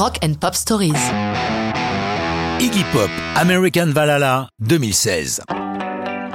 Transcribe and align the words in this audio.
Rock 0.00 0.16
and 0.24 0.32
Pop 0.40 0.54
Stories. 0.54 0.94
Iggy 2.58 2.84
Pop, 2.90 3.10
American 3.36 3.88
Valhalla, 3.88 4.48
2016. 4.60 5.42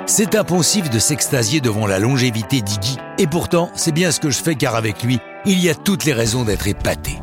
C'est 0.06 0.36
impensif 0.36 0.92
de 0.92 1.00
s'extasier 1.00 1.62
devant 1.62 1.88
la 1.88 1.98
longévité 1.98 2.62
d'Iggy, 2.62 2.98
et 3.18 3.26
pourtant, 3.26 3.72
c'est 3.74 3.92
bien 3.92 4.12
ce 4.12 4.20
que 4.20 4.30
je 4.30 4.38
fais 4.38 4.54
car 4.54 4.76
avec 4.76 5.02
lui, 5.02 5.18
il 5.48 5.60
y 5.60 5.72
a 5.72 5.74
toutes 5.74 6.06
les 6.06 6.14
raisons 6.14 6.44
d'être 6.44 6.68
épaté. 6.68 7.14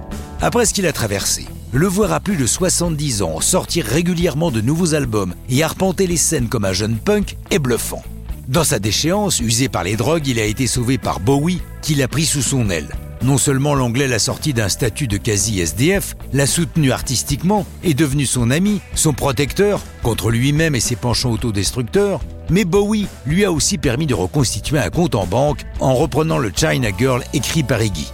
Après 0.41 0.67
ce 0.67 0.75
qu'il 0.75 0.87
a 0.87 0.93
traversé, 0.93 1.47
le 1.71 1.87
voir 1.87 2.13
à 2.13 2.19
plus 2.19 2.37
de 2.37 2.49
70 2.49 3.23
ans 3.23 3.41
sortir 3.41 3.85
régulièrement 3.85 4.51
de 4.51 4.61
nouveaux 4.61 4.97
albums 4.97 5.37
et 5.49 5.63
arpenter 5.63 6.09
les 6.09 6.17
scènes 6.17 6.49
comme 6.49 6.65
un 6.65 6.73
jeune 6.73 6.97
punk 6.97 7.37
est 7.53 7.61
bluffant. 7.61 8.03
Dans 8.49 8.65
sa 8.65 8.81
déchéance, 8.81 9.39
usé 9.39 9.69
par 9.69 9.85
les 9.85 9.95
drogues, 9.95 10.27
il 10.27 10.41
a 10.41 10.45
été 10.45 10.67
sauvé 10.67 10.99
par 10.99 11.21
Bowie, 11.21 11.63
qui 11.83 11.95
l'a 11.95 12.09
pris 12.09 12.27
sous 12.27 12.43
son 12.43 12.69
aile. 12.69 12.89
Non 13.23 13.39
seulement 13.39 13.75
l'anglais 13.75 14.09
l'a 14.09 14.19
sorti 14.19 14.53
d'un 14.53 14.69
statut 14.69 15.07
de 15.07 15.17
quasi-SDF, 15.17 16.17
l'a 16.33 16.47
soutenu 16.47 16.91
artistiquement, 16.91 17.65
est 17.85 17.95
devenu 17.95 18.27
son 18.27 18.51
ami, 18.51 18.81
son 18.97 19.13
protecteur, 19.13 19.81
contre 20.03 20.31
lui-même 20.31 20.75
et 20.75 20.81
ses 20.81 20.97
penchants 20.97 21.31
autodestructeurs, 21.31 22.21
mais 22.51 22.65
Bowie 22.65 23.07
lui 23.25 23.45
a 23.45 23.53
aussi 23.53 23.79
permis 23.79 24.07
de 24.07 24.15
reconstituer 24.15 24.79
un 24.79 24.91
compte 24.91 25.15
en 25.15 25.27
banque 25.27 25.65
en 25.79 25.95
reprenant 25.95 26.39
le 26.39 26.51
China 26.55 26.89
Girl 26.99 27.23
écrit 27.33 27.63
par 27.63 27.81
Iggy. 27.81 28.11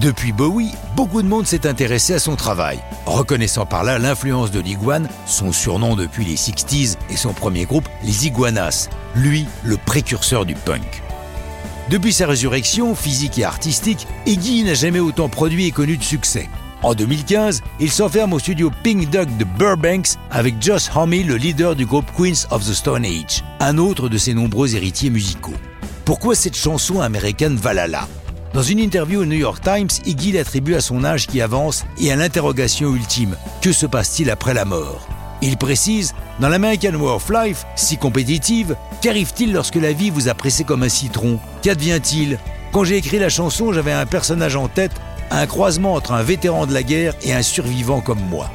Depuis 0.00 0.30
Bowie, 0.30 0.70
beaucoup 0.94 1.22
de 1.22 1.26
monde 1.26 1.46
s'est 1.46 1.66
intéressé 1.66 2.14
à 2.14 2.20
son 2.20 2.36
travail, 2.36 2.78
reconnaissant 3.06 3.66
par 3.66 3.82
là 3.82 3.98
l'influence 3.98 4.52
de 4.52 4.60
l'iguane, 4.60 5.08
son 5.26 5.50
surnom 5.50 5.96
depuis 5.96 6.24
les 6.24 6.36
60s 6.36 6.96
et 7.10 7.16
son 7.16 7.32
premier 7.32 7.64
groupe, 7.64 7.88
les 8.04 8.26
Iguanas, 8.26 8.88
lui 9.16 9.46
le 9.64 9.76
précurseur 9.76 10.46
du 10.46 10.54
punk. 10.54 11.02
Depuis 11.90 12.12
sa 12.12 12.26
résurrection 12.26 12.94
physique 12.94 13.38
et 13.38 13.44
artistique, 13.44 14.06
Iggy 14.26 14.62
n'a 14.62 14.74
jamais 14.74 14.98
autant 14.98 15.30
produit 15.30 15.66
et 15.66 15.70
connu 15.70 15.96
de 15.96 16.02
succès. 16.02 16.50
En 16.82 16.94
2015, 16.94 17.62
il 17.80 17.90
s'enferme 17.90 18.34
au 18.34 18.38
studio 18.38 18.70
Pink 18.84 19.08
Dog 19.08 19.34
de 19.38 19.44
Burbanks 19.44 20.10
avec 20.30 20.60
Josh 20.60 20.90
Homme, 20.94 21.12
le 21.12 21.36
leader 21.36 21.74
du 21.74 21.86
groupe 21.86 22.04
Queens 22.14 22.46
of 22.50 22.62
the 22.62 22.74
Stone 22.74 23.06
Age, 23.06 23.42
un 23.60 23.78
autre 23.78 24.10
de 24.10 24.18
ses 24.18 24.34
nombreux 24.34 24.76
héritiers 24.76 25.08
musicaux. 25.08 25.54
Pourquoi 26.04 26.34
cette 26.34 26.56
chanson 26.56 27.00
américaine 27.00 27.56
Valhalla? 27.56 28.06
Dans 28.52 28.62
une 28.62 28.80
interview 28.80 29.22
au 29.22 29.26
New 29.26 29.38
York 29.38 29.62
Times, 29.62 29.88
Iggy 30.04 30.32
l'attribue 30.32 30.74
à 30.74 30.82
son 30.82 31.04
âge 31.04 31.26
qui 31.26 31.40
avance 31.40 31.86
et 31.98 32.12
à 32.12 32.16
l'interrogation 32.16 32.94
ultime 32.94 33.34
que 33.62 33.72
se 33.72 33.86
passe-t-il 33.86 34.30
après 34.30 34.52
la 34.52 34.66
mort? 34.66 35.17
Il 35.40 35.56
précise 35.56 36.14
Dans 36.40 36.48
l'American 36.48 36.94
Way 36.94 37.10
of 37.10 37.30
Life, 37.30 37.66
si 37.76 37.96
compétitive, 37.96 38.76
qu'arrive-t-il 39.00 39.52
lorsque 39.52 39.76
la 39.76 39.92
vie 39.92 40.10
vous 40.10 40.28
a 40.28 40.34
pressé 40.34 40.64
comme 40.64 40.82
un 40.82 40.88
citron? 40.88 41.38
Qu'advient-il? 41.62 42.38
Quand 42.72 42.84
j'ai 42.84 42.96
écrit 42.96 43.18
la 43.18 43.28
chanson, 43.28 43.72
j'avais 43.72 43.92
un 43.92 44.06
personnage 44.06 44.56
en 44.56 44.68
tête, 44.68 44.92
un 45.30 45.46
croisement 45.46 45.94
entre 45.94 46.12
un 46.12 46.22
vétéran 46.22 46.66
de 46.66 46.74
la 46.74 46.82
guerre 46.82 47.14
et 47.22 47.32
un 47.32 47.42
survivant 47.42 48.00
comme 48.00 48.20
moi. 48.28 48.50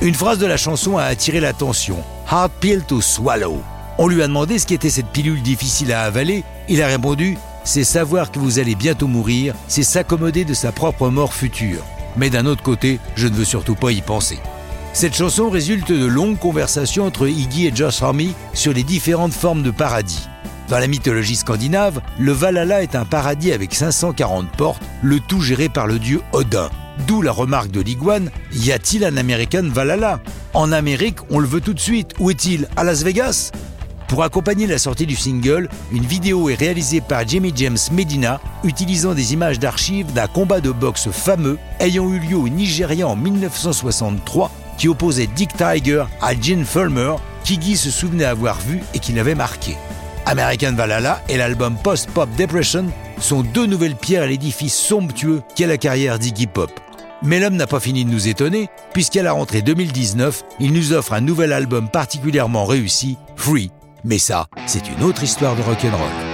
Une 0.00 0.14
phrase 0.14 0.38
de 0.38 0.46
la 0.46 0.56
chanson 0.56 0.96
a 0.96 1.04
attiré 1.04 1.40
l'attention 1.40 1.96
Hard 2.28 2.52
pill 2.60 2.82
to 2.84 3.00
swallow. 3.00 3.60
On 3.98 4.06
lui 4.06 4.22
a 4.22 4.28
demandé 4.28 4.58
ce 4.58 4.66
qu'était 4.66 4.90
cette 4.90 5.08
pilule 5.08 5.42
difficile 5.42 5.92
à 5.92 6.02
avaler. 6.02 6.44
Il 6.68 6.82
a 6.82 6.86
répondu 6.86 7.36
c'est 7.68 7.84
savoir 7.84 8.30
que 8.30 8.38
vous 8.38 8.58
allez 8.58 8.74
bientôt 8.74 9.08
mourir, 9.08 9.54
c'est 9.66 9.82
s'accommoder 9.82 10.46
de 10.46 10.54
sa 10.54 10.72
propre 10.72 11.10
mort 11.10 11.34
future. 11.34 11.84
Mais 12.16 12.30
d'un 12.30 12.46
autre 12.46 12.62
côté, 12.62 12.98
je 13.14 13.28
ne 13.28 13.34
veux 13.34 13.44
surtout 13.44 13.74
pas 13.74 13.92
y 13.92 14.00
penser. 14.00 14.38
Cette 14.92 15.14
chanson 15.14 15.48
résulte 15.48 15.92
de 15.92 16.06
longues 16.06 16.38
conversations 16.38 17.04
entre 17.06 17.28
Iggy 17.28 17.66
et 17.66 17.72
Josh 17.74 18.02
Homme 18.02 18.32
sur 18.52 18.72
les 18.72 18.82
différentes 18.82 19.32
formes 19.32 19.62
de 19.62 19.70
paradis. 19.70 20.28
Dans 20.68 20.78
la 20.78 20.88
mythologie 20.88 21.36
scandinave, 21.36 22.00
le 22.18 22.32
Valhalla 22.32 22.82
est 22.82 22.96
un 22.96 23.04
paradis 23.04 23.52
avec 23.52 23.74
540 23.74 24.50
portes, 24.56 24.82
le 25.02 25.20
tout 25.20 25.40
géré 25.40 25.68
par 25.68 25.86
le 25.86 25.98
dieu 25.98 26.20
Odin. 26.32 26.68
D'où 27.06 27.22
la 27.22 27.32
remarque 27.32 27.70
de 27.70 27.80
l'iguane, 27.80 28.30
y 28.52 28.72
a-t-il 28.72 29.04
un 29.04 29.16
American 29.16 29.68
Valhalla? 29.68 30.20
En 30.52 30.72
Amérique, 30.72 31.18
on 31.30 31.38
le 31.38 31.46
veut 31.46 31.60
tout 31.60 31.74
de 31.74 31.80
suite. 31.80 32.12
Où 32.18 32.30
est-il? 32.30 32.68
À 32.76 32.82
Las 32.82 33.02
Vegas? 33.04 33.52
Pour 34.08 34.22
accompagner 34.22 34.66
la 34.66 34.78
sortie 34.78 35.06
du 35.06 35.16
single, 35.16 35.68
une 35.92 36.04
vidéo 36.04 36.48
est 36.48 36.54
réalisée 36.54 37.00
par 37.00 37.28
Jimmy 37.28 37.52
James 37.54 37.78
Medina, 37.92 38.40
utilisant 38.64 39.14
des 39.14 39.32
images 39.32 39.58
d'archives 39.58 40.12
d'un 40.12 40.26
combat 40.26 40.60
de 40.60 40.70
boxe 40.70 41.10
fameux 41.10 41.58
ayant 41.78 42.10
eu 42.10 42.18
lieu 42.18 42.36
au 42.36 42.48
Nigeria 42.48 43.06
en 43.06 43.16
1963 43.16 44.50
qui 44.78 44.88
opposait 44.88 45.26
Dick 45.26 45.50
Tiger 45.56 46.04
à 46.22 46.32
Gene 46.40 46.64
Fulmer, 46.64 47.14
qui 47.44 47.58
Guy 47.58 47.76
se 47.76 47.90
souvenait 47.90 48.24
avoir 48.24 48.58
vu 48.60 48.80
et 48.94 48.98
qui 48.98 49.12
l'avait 49.12 49.34
marqué. 49.34 49.76
American 50.24 50.72
Valhalla 50.72 51.22
et 51.28 51.36
l'album 51.36 51.76
Post-Pop 51.82 52.28
Depression 52.36 52.86
sont 53.18 53.42
deux 53.42 53.66
nouvelles 53.66 53.96
pierres 53.96 54.22
à 54.22 54.26
l'édifice 54.26 54.76
somptueux 54.76 55.42
qu'est 55.54 55.66
la 55.66 55.78
carrière 55.78 56.18
d'Iggy 56.18 56.46
Pop. 56.46 56.70
Mais 57.22 57.40
l'homme 57.40 57.56
n'a 57.56 57.66
pas 57.66 57.80
fini 57.80 58.04
de 58.04 58.10
nous 58.10 58.28
étonner, 58.28 58.68
puisqu'à 58.92 59.22
la 59.22 59.32
rentrée 59.32 59.62
2019, 59.62 60.44
il 60.60 60.72
nous 60.72 60.92
offre 60.92 61.14
un 61.14 61.20
nouvel 61.20 61.52
album 61.52 61.88
particulièrement 61.88 62.64
réussi, 62.64 63.16
Free, 63.36 63.72
mais 64.04 64.18
ça, 64.18 64.46
c'est 64.66 64.88
une 64.88 65.02
autre 65.02 65.24
histoire 65.24 65.56
de 65.56 65.62
rock'n'roll. 65.62 66.27